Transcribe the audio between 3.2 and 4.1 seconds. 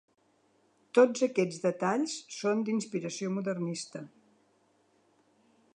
modernista.